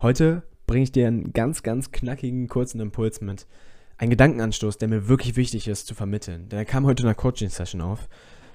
[0.00, 3.48] Heute bringe ich dir einen ganz, ganz knackigen, kurzen Impuls mit.
[3.96, 6.48] Ein Gedankenanstoß, der mir wirklich wichtig ist zu vermitteln.
[6.48, 8.08] Denn er kam heute in einer Coaching-Session auf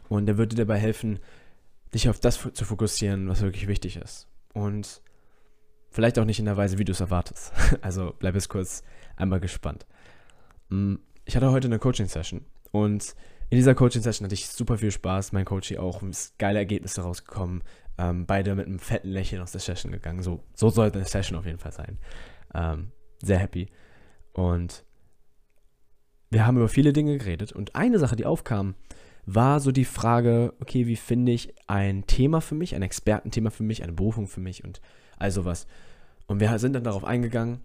[0.07, 1.19] und der würde dir dabei helfen,
[1.93, 4.29] dich auf das zu fokussieren, was wirklich wichtig ist.
[4.53, 5.01] Und
[5.89, 7.51] vielleicht auch nicht in der Weise, wie du es erwartest.
[7.81, 8.81] Also bleib es kurz
[9.17, 9.85] einmal gespannt.
[10.69, 13.15] Mm, ich hatte heute eine Coaching-Session und
[13.49, 15.33] in dieser Coaching-Session hatte ich super viel Spaß.
[15.33, 16.01] Mein Coach auch
[16.37, 17.63] geile Ergebnisse rausgekommen.
[17.97, 20.23] Ähm, beide mit einem fetten Lächeln aus der Session gegangen.
[20.23, 21.99] So, so sollte eine Session auf jeden Fall sein.
[22.53, 22.91] Ähm,
[23.21, 23.67] sehr happy.
[24.33, 24.83] Und
[26.29, 27.51] wir haben über viele Dinge geredet.
[27.51, 28.75] Und eine Sache, die aufkam,
[29.25, 33.63] war so die Frage, okay, wie finde ich ein Thema für mich, ein Expertenthema für
[33.63, 34.81] mich, eine Berufung für mich und
[35.17, 35.67] all sowas.
[36.27, 37.61] Und wir sind dann darauf eingegangen,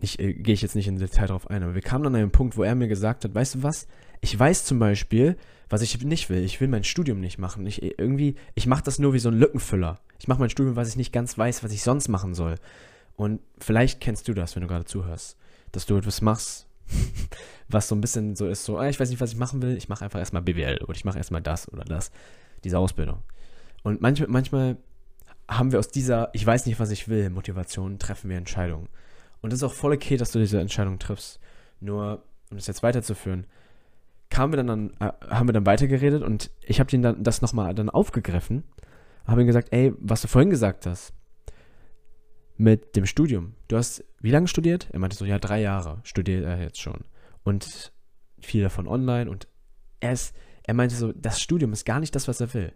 [0.00, 2.22] ich äh, gehe ich jetzt nicht in Detail darauf ein, aber wir kamen dann an
[2.22, 3.86] einen Punkt, wo er mir gesagt hat, weißt du was,
[4.20, 5.36] ich weiß zum Beispiel,
[5.68, 6.42] was ich nicht will.
[6.44, 7.66] Ich will mein Studium nicht machen.
[7.66, 10.00] Ich äh, irgendwie, ich mache das nur wie so ein Lückenfüller.
[10.18, 12.56] Ich mache mein Studium, was ich nicht ganz weiß, was ich sonst machen soll.
[13.16, 15.36] Und vielleicht kennst du das, wenn du gerade zuhörst,
[15.72, 16.66] dass du etwas machst,
[17.68, 19.76] was so ein bisschen so ist, so, ah, ich weiß nicht, was ich machen will,
[19.76, 22.10] ich mache einfach erstmal BWL oder ich mache erstmal das oder das,
[22.64, 23.22] diese Ausbildung.
[23.82, 24.76] Und manchmal, manchmal
[25.48, 28.88] haben wir aus dieser, ich weiß nicht, was ich will, Motivation, treffen wir Entscheidungen.
[29.40, 31.40] Und es ist auch voll okay, dass du diese Entscheidung triffst.
[31.80, 33.46] Nur, um das jetzt weiterzuführen,
[34.30, 37.74] kamen wir dann, an, äh, haben wir dann weitergeredet und ich habe dann das nochmal
[37.74, 38.64] dann aufgegriffen,
[39.26, 41.12] habe ihm gesagt, ey, was du vorhin gesagt hast,
[42.56, 43.54] mit dem Studium.
[43.68, 44.88] Du hast wie lange studiert?
[44.92, 47.04] Er meinte so, ja, drei Jahre studiert er jetzt schon.
[47.44, 47.92] Und
[48.40, 49.46] viel davon online und
[50.00, 52.72] er ist, er meinte so, das Studium ist gar nicht das, was er will.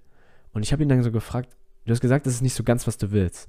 [0.53, 2.87] Und ich habe ihn dann so gefragt, du hast gesagt, das ist nicht so ganz,
[2.87, 3.49] was du willst.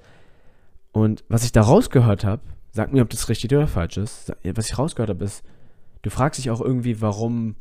[0.92, 2.44] Und was ich da rausgehört habe,
[2.74, 5.44] sag mir, ob das richtig oder falsch ist, was ich rausgehört habe, ist,
[6.02, 7.56] du fragst dich auch irgendwie, warum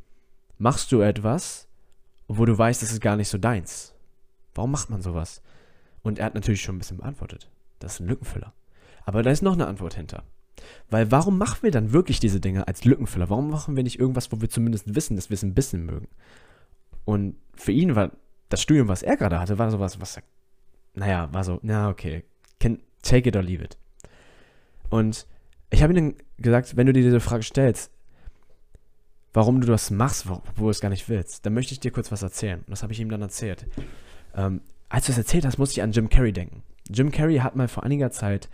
[0.59, 1.69] machst du etwas,
[2.29, 3.95] wo du weißt, das ist gar nicht so deins.
[4.55, 5.43] Warum macht man sowas?
[6.03, 7.51] Und er hat natürlich schon ein bisschen beantwortet.
[7.79, 8.55] Das ist ein Lückenfüller.
[9.05, 10.25] Aber da ist noch eine Antwort hinter.
[10.89, 13.29] Weil warum machen wir dann wirklich diese Dinge als Lückenfüller?
[13.29, 16.09] Warum machen wir nicht irgendwas, wo wir zumindest wissen, dass wir es ein bisschen mögen?
[17.05, 18.13] Und für ihn war
[18.49, 20.23] das Studium, was er gerade hatte, war sowas, was er,
[20.95, 22.25] naja, war so, na okay,
[22.61, 23.77] can, take it or leave it.
[24.93, 25.27] Und
[25.71, 27.91] ich habe ihm gesagt, wenn du dir diese Frage stellst,
[29.33, 31.91] warum du das machst, wo, wo du es gar nicht willst, dann möchte ich dir
[31.91, 32.59] kurz was erzählen.
[32.59, 33.67] Und das habe ich ihm dann erzählt.
[34.37, 34.61] Ähm,
[34.91, 36.63] als du es erzählt hast, musste ich an Jim Carrey denken.
[36.91, 38.51] Jim Carrey hat mal vor einiger Zeit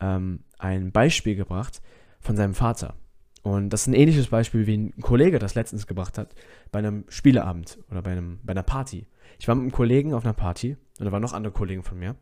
[0.00, 1.82] ähm, ein Beispiel gebracht
[2.20, 2.94] von seinem Vater.
[3.42, 6.34] Und das ist ein ähnliches Beispiel, wie ein Kollege das letztens gebracht hat,
[6.70, 9.06] bei einem Spieleabend oder bei, einem, bei einer Party.
[9.38, 11.98] Ich war mit einem Kollegen auf einer Party und da waren noch andere Kollegen von
[11.98, 12.16] mir.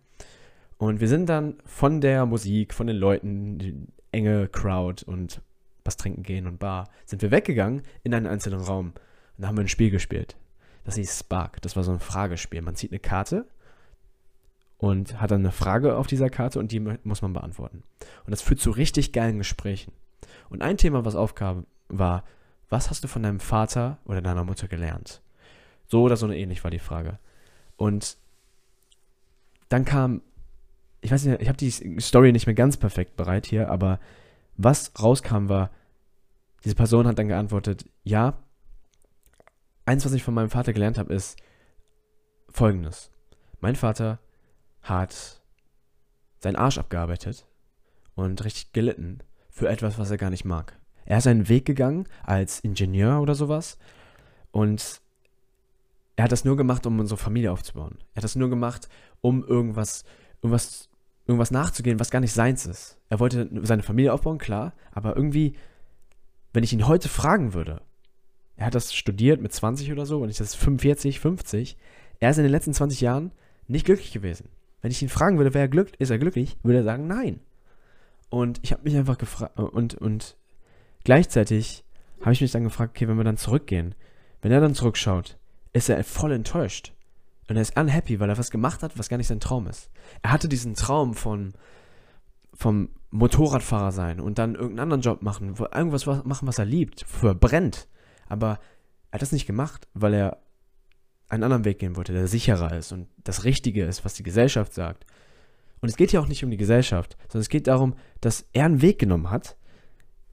[0.81, 3.77] Und wir sind dann von der Musik, von den Leuten, die
[4.13, 5.43] enge Crowd und
[5.85, 8.87] was trinken gehen und Bar, sind wir weggegangen in einen einzelnen Raum.
[8.87, 8.95] Und
[9.37, 10.37] da haben wir ein Spiel gespielt.
[10.85, 11.61] Das hieß Spark.
[11.61, 12.63] Das war so ein Fragespiel.
[12.63, 13.47] Man zieht eine Karte
[14.79, 17.83] und hat dann eine Frage auf dieser Karte und die muss man beantworten.
[18.25, 19.93] Und das führt zu richtig geilen Gesprächen.
[20.49, 22.25] Und ein Thema, was aufkam, war,
[22.71, 25.21] was hast du von deinem Vater oder deiner Mutter gelernt?
[25.89, 27.19] So oder so ähnlich war die Frage.
[27.77, 28.17] Und
[29.69, 30.23] dann kam,
[31.01, 34.01] ich weiß nicht, ich habe die Story nicht mehr ganz perfekt bereit hier, aber
[34.57, 35.71] was rauskam war,
[36.65, 38.39] diese Person hat dann geantwortet, ja,
[39.87, 41.39] eins, was ich von meinem Vater gelernt habe, ist
[42.51, 43.11] folgendes.
[43.61, 44.19] Mein Vater
[44.83, 45.41] hat
[46.39, 47.47] seinen Arsch abgearbeitet
[48.15, 49.19] und richtig gelitten
[49.51, 50.79] für etwas, was er gar nicht mag.
[51.07, 53.79] Er ist seinen Weg gegangen als Ingenieur oder sowas
[54.53, 55.01] und
[56.17, 57.97] er hat das nur gemacht, um unsere Familie aufzubauen.
[58.13, 58.89] Er hat das nur gemacht,
[59.23, 60.05] um irgendwas,
[60.43, 60.90] irgendwas,
[61.31, 62.99] irgendwas nachzugehen, was gar nicht seins ist.
[63.09, 65.55] Er wollte seine Familie aufbauen, klar, aber irgendwie,
[66.53, 67.81] wenn ich ihn heute fragen würde,
[68.57, 71.77] er hat das studiert mit 20 oder so und ich das 45, 50,
[72.19, 73.33] er ist in den letzten 20 Jahren
[73.69, 74.49] nicht glücklich gewesen.
[74.83, 77.41] Wenn ich ihn fragen würde, wer er glücklich, ist er glücklich, würde er sagen, nein.
[78.29, 80.37] Und ich habe mich einfach gefragt, und, und
[81.05, 81.85] gleichzeitig
[82.21, 83.95] habe ich mich dann gefragt, okay, wenn wir dann zurückgehen,
[84.43, 85.39] wenn er dann zurückschaut,
[85.73, 86.93] ist er voll enttäuscht.
[87.51, 89.91] Und er ist unhappy, weil er was gemacht hat, was gar nicht sein Traum ist.
[90.23, 91.53] Er hatte diesen Traum von,
[92.55, 97.31] vom Motorradfahrer sein und dann irgendeinen anderen Job machen, irgendwas machen, was er liebt, wofür
[97.31, 97.89] er brennt.
[98.29, 98.61] Aber
[99.11, 100.39] er hat das nicht gemacht, weil er
[101.29, 104.73] einen anderen Weg gehen wollte, der sicherer ist und das Richtige ist, was die Gesellschaft
[104.73, 105.05] sagt.
[105.81, 108.67] Und es geht hier auch nicht um die Gesellschaft, sondern es geht darum, dass er
[108.67, 109.57] einen Weg genommen hat,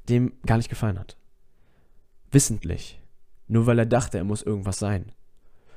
[0.07, 1.17] dem gar nicht gefallen hat.
[2.29, 3.01] Wissentlich.
[3.47, 5.11] Nur weil er dachte, er muss irgendwas sein.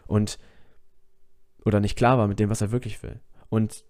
[0.06, 0.38] Und
[1.64, 3.20] oder nicht klar war mit dem, was er wirklich will.
[3.48, 3.84] Und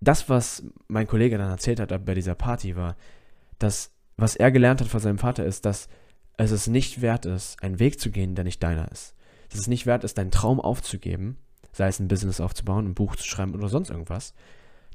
[0.00, 2.96] das, was mein Kollege dann erzählt hat bei dieser Party, war,
[3.58, 5.88] dass was er gelernt hat von seinem Vater ist, dass
[6.36, 9.14] es es nicht wert ist, einen Weg zu gehen, der nicht deiner ist
[9.52, 11.36] dass es nicht wert ist, deinen Traum aufzugeben,
[11.72, 14.34] sei es ein Business aufzubauen, ein Buch zu schreiben oder sonst irgendwas,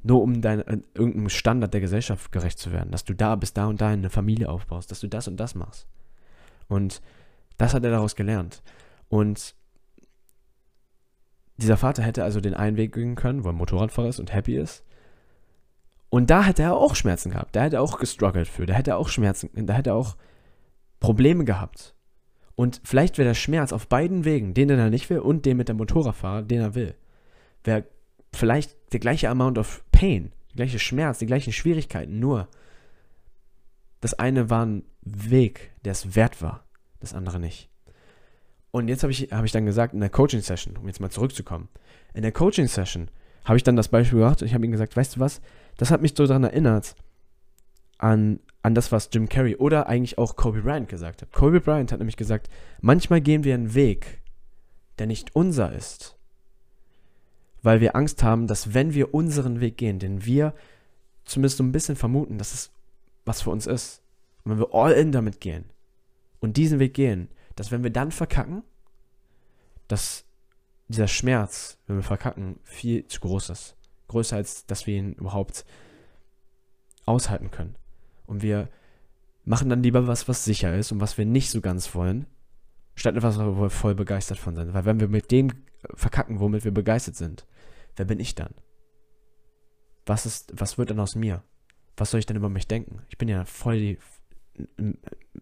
[0.03, 0.61] nur um dein,
[0.93, 4.09] irgendeinem Standard der Gesellschaft gerecht zu werden, dass du da bis da und da eine
[4.09, 5.87] Familie aufbaust, dass du das und das machst.
[6.67, 7.01] Und
[7.57, 8.63] das hat er daraus gelernt.
[9.09, 9.55] Und
[11.57, 14.57] dieser Vater hätte also den einen Weg gehen können, wo er Motorradfahrer ist und happy
[14.57, 14.83] ist.
[16.09, 17.55] Und da hätte er auch Schmerzen gehabt.
[17.55, 18.65] Da hätte er auch gestruggelt für.
[18.65, 20.15] Da hätte er auch Schmerzen, da hätte er auch
[20.99, 21.95] Probleme gehabt.
[22.55, 25.69] Und vielleicht wäre der Schmerz auf beiden Wegen, den er nicht will und den mit
[25.69, 26.95] dem Motorradfahrer, den er will,
[27.63, 27.83] wäre
[28.33, 32.47] vielleicht der gleiche Amount of Pain, der gleiche Schmerz, die gleichen Schwierigkeiten, nur
[34.01, 36.65] das eine war ein Weg, der es wert war,
[36.99, 37.69] das andere nicht.
[38.77, 41.67] Und jetzt habe ich, hab ich dann gesagt, in der Coaching-Session, um jetzt mal zurückzukommen,
[42.13, 43.09] in der Coaching-Session
[43.45, 45.41] habe ich dann das Beispiel gemacht und ich habe ihm gesagt, weißt du was,
[45.77, 46.95] das hat mich so daran erinnert,
[47.97, 51.33] an, an das, was Jim Carrey oder eigentlich auch Kobe Bryant gesagt hat.
[51.33, 54.21] Kobe Bryant hat nämlich gesagt, manchmal gehen wir einen Weg,
[54.99, 56.15] der nicht unser ist,
[57.63, 60.53] weil wir Angst haben, dass wenn wir unseren Weg gehen, den wir
[61.25, 62.71] zumindest so ein bisschen vermuten, dass es
[63.25, 64.03] was für uns ist,
[64.45, 65.65] wenn wir all in damit gehen
[66.39, 68.63] und diesen Weg gehen, dass wenn wir dann verkacken,
[69.89, 70.23] dass
[70.87, 73.75] dieser Schmerz, wenn wir verkacken, viel zu groß ist.
[74.07, 75.65] Größer als, dass wir ihn überhaupt
[77.05, 77.75] aushalten können.
[78.25, 78.69] Und wir
[79.43, 82.25] machen dann lieber was, was sicher ist und was wir nicht so ganz wollen,
[82.95, 84.73] statt etwas, wo wir voll begeistert von sind.
[84.73, 85.51] Weil wenn wir mit dem
[85.93, 87.45] verkacken, womit wir begeistert sind,
[87.95, 88.53] wer bin ich dann?
[90.05, 91.43] Was ist, was wird dann aus mir?
[91.97, 93.01] Was soll ich denn über mich denken?
[93.09, 93.99] Ich bin ja voll die
[94.57, 94.97] ein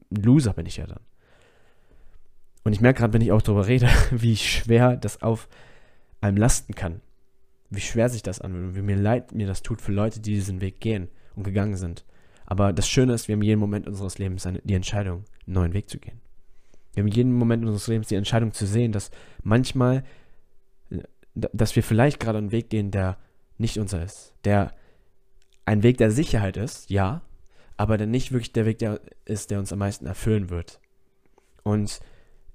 [0.09, 0.99] Loser bin ich ja dann.
[2.65, 5.47] Und ich merke gerade, wenn ich auch darüber rede, wie schwer das auf
[6.19, 7.01] einem lasten kann.
[7.69, 10.33] Wie schwer sich das anfühlt und wie mir leid mir das tut für Leute, die
[10.33, 12.05] diesen Weg gehen und gegangen sind.
[12.45, 15.73] Aber das Schöne ist, wir haben jeden Moment unseres Lebens eine, die Entscheidung, einen neuen
[15.73, 16.21] Weg zu gehen.
[16.93, 19.11] Wir haben jeden Moment unseres Lebens die Entscheidung zu sehen, dass
[19.43, 20.03] manchmal,
[21.33, 23.17] dass wir vielleicht gerade einen Weg gehen, der
[23.57, 24.33] nicht unser ist.
[24.43, 24.73] Der
[25.65, 27.21] ein Weg der Sicherheit ist, ja,
[27.77, 30.79] aber der nicht wirklich der Weg der ist, der uns am meisten erfüllen wird.
[31.63, 31.99] Und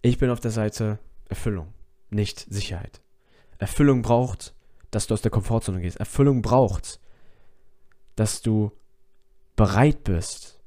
[0.03, 0.99] ich bin auf der Seite
[1.29, 1.73] Erfüllung,
[2.11, 3.01] nicht Sicherheit.
[3.59, 4.55] Erfüllung braucht,
[4.91, 5.99] dass du aus der Komfortzone gehst.
[5.99, 7.01] Erfüllung braucht,
[8.17, 8.73] dass du
[9.57, 10.61] bereit bist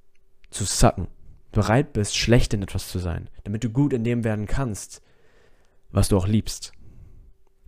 [0.50, 1.08] zu sucken,
[1.52, 5.02] bereit bist, schlecht in etwas zu sein, damit du gut in dem werden kannst,
[5.92, 6.74] was du auch liebst.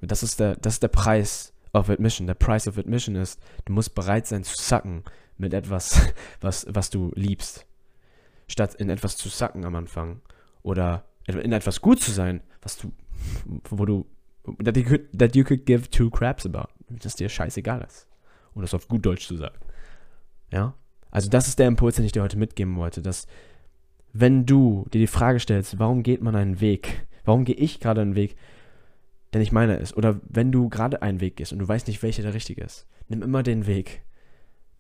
[0.01, 2.27] Das ist der, das ist der Preis of Admission.
[2.27, 5.03] Der Price of Admission ist, du musst bereit sein zu sucken
[5.38, 6.00] mit etwas,
[6.41, 7.65] was, was du liebst.
[8.47, 10.21] Statt in etwas zu sucken am Anfang.
[10.61, 12.92] Oder in etwas gut zu sein, was du,
[13.69, 14.06] wo du,
[14.63, 16.69] that you could, that you could give two craps about.
[16.89, 18.07] Das dir scheißegal ist.
[18.54, 19.57] Um das auf gut Deutsch zu sagen.
[20.51, 20.75] Ja?
[21.12, 23.27] Also das ist der Impuls, den ich dir heute mitgeben wollte, dass
[24.13, 27.06] wenn du dir die Frage stellst, warum geht man einen Weg?
[27.25, 28.36] Warum gehe ich gerade einen Weg,
[29.33, 29.98] der nicht meiner ist?
[29.98, 32.88] Oder wenn du gerade einen Weg gehst und du weißt nicht, welcher der richtige ist,
[33.10, 34.04] nimm immer den Weg,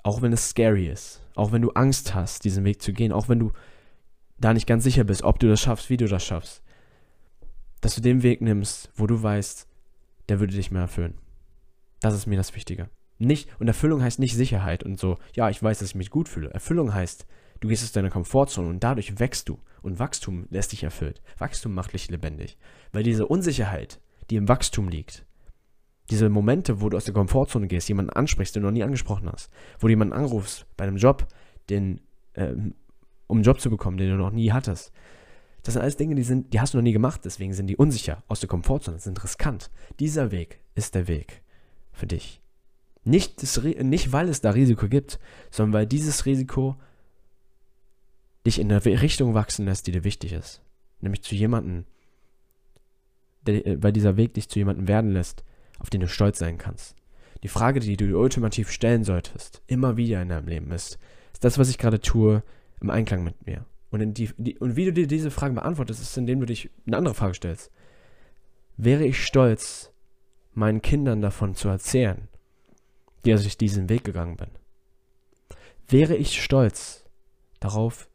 [0.03, 3.27] auch wenn es scary ist, auch wenn du Angst hast, diesen Weg zu gehen, auch
[3.27, 3.51] wenn du
[4.37, 6.61] da nicht ganz sicher bist, ob du das schaffst, wie du das schaffst,
[7.81, 9.67] dass du den Weg nimmst, wo du weißt,
[10.29, 11.17] der würde dich mehr erfüllen.
[11.99, 12.89] Das ist mir das Wichtige.
[13.17, 16.27] Nicht, und Erfüllung heißt nicht Sicherheit und so, ja, ich weiß, dass ich mich gut
[16.27, 16.49] fühle.
[16.49, 17.25] Erfüllung heißt,
[17.61, 19.59] du gehst aus deiner Komfortzone und dadurch wächst du.
[19.81, 21.21] Und Wachstum lässt dich erfüllt.
[21.37, 22.57] Wachstum macht dich lebendig.
[22.91, 25.25] Weil diese Unsicherheit, die im Wachstum liegt,
[26.09, 29.29] diese Momente, wo du aus der Komfortzone gehst, jemanden ansprichst, den du noch nie angesprochen
[29.31, 31.27] hast, wo du jemanden anrufst bei einem Job,
[31.69, 32.01] den,
[32.35, 32.75] ähm,
[33.27, 34.91] um einen Job zu bekommen, den du noch nie hattest.
[35.63, 37.75] Das sind alles Dinge, die, sind, die hast du noch nie gemacht, deswegen sind die
[37.75, 39.71] unsicher, aus der Komfortzone, sind riskant.
[39.99, 41.41] Dieser Weg ist der Weg
[41.91, 42.39] für dich.
[43.03, 46.75] Nicht, das, nicht, weil es da Risiko gibt, sondern weil dieses Risiko
[48.45, 50.61] dich in eine Richtung wachsen lässt, die dir wichtig ist.
[51.01, 51.85] Nämlich zu jemandem,
[53.47, 55.43] der, weil dieser Weg dich zu jemandem werden lässt,
[55.79, 56.95] auf den du stolz sein kannst.
[57.43, 60.97] Die Frage, die du dir ultimativ stellen solltest, immer wieder in deinem Leben ist,
[61.33, 62.43] ist das, was ich gerade tue,
[62.81, 63.65] im Einklang mit mir?
[63.91, 66.97] Und, die, die, und wie du dir diese Frage beantwortest, ist, indem du dich eine
[66.97, 67.71] andere Frage stellst.
[68.77, 69.93] Wäre ich stolz,
[70.53, 72.27] meinen Kindern davon zu erzählen,
[73.23, 74.49] dass ich diesen Weg gegangen bin?
[75.87, 77.05] Wäre ich stolz
[77.59, 78.09] darauf,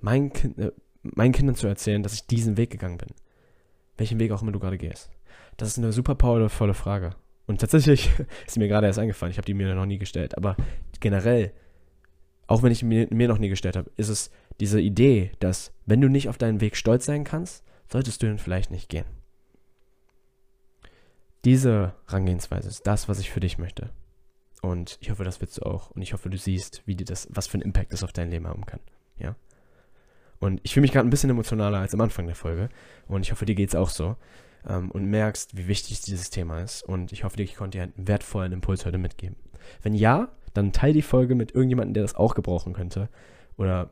[0.00, 3.10] meinen, kind, äh, meinen Kindern zu erzählen, dass ich diesen Weg gegangen bin?
[3.96, 5.10] Welchen Weg auch immer du gerade gehst?
[5.56, 7.14] Das ist eine super powervolle Frage.
[7.46, 8.10] Und tatsächlich
[8.46, 10.36] ist mir gerade erst eingefallen, ich habe die mir noch nie gestellt.
[10.36, 10.56] Aber
[11.00, 11.52] generell,
[12.50, 14.28] auch wenn ich mir, mir noch nie gestellt habe, ist es
[14.58, 18.38] diese Idee, dass wenn du nicht auf deinen Weg stolz sein kannst, solltest du ihn
[18.38, 19.04] vielleicht nicht gehen.
[21.44, 23.90] Diese Herangehensweise ist das, was ich für dich möchte.
[24.62, 25.92] Und ich hoffe, das willst du auch.
[25.92, 28.30] Und ich hoffe, du siehst, wie dir das, was für einen Impact das auf dein
[28.30, 28.80] Leben haben kann.
[29.16, 29.36] Ja.
[30.40, 32.68] Und ich fühle mich gerade ein bisschen emotionaler als am Anfang der Folge.
[33.06, 34.16] Und ich hoffe, dir geht es auch so
[34.68, 36.82] ähm, und merkst, wie wichtig dieses Thema ist.
[36.82, 39.36] Und ich hoffe, ich konnte dir einen wertvollen Impuls heute mitgeben.
[39.82, 43.08] Wenn ja, dann teile die Folge mit irgendjemandem, der das auch gebrauchen könnte.
[43.56, 43.90] Oder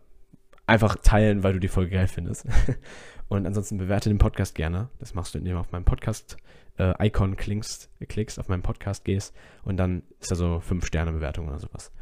[0.66, 2.46] einfach teilen, weil du die Folge geil findest.
[3.28, 4.88] Und ansonsten bewerte den Podcast gerne.
[4.98, 9.34] Das machst du, indem du auf meinem Podcast-Icon äh, klickst, klickst, auf meinen Podcast gehst
[9.64, 11.92] und dann ist da so 5-Sterne-Bewertung oder sowas.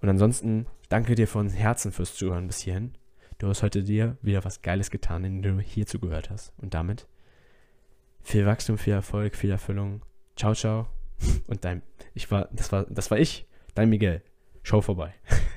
[0.00, 2.94] Und ansonsten danke dir von Herzen fürs Zuhören bis hierhin.
[3.38, 6.52] Du hast heute dir wieder was Geiles getan, indem du hier zugehört hast.
[6.58, 7.08] Und damit
[8.20, 10.02] viel Wachstum, viel Erfolg, viel Erfüllung.
[10.36, 10.86] Ciao, ciao.
[11.48, 11.82] Und dein,
[12.14, 14.22] ich war, das war, das war ich, Dein Miguel.
[14.62, 15.14] Schau vorbei.